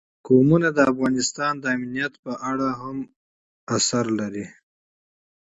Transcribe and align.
قومونه 0.27 0.67
د 0.73 0.79
افغانستان 0.91 1.53
د 1.59 1.65
امنیت 1.77 2.13
په 2.25 2.33
اړه 2.51 2.69
هم 2.81 2.97
اغېز 3.75 3.89
لري. 4.19 4.45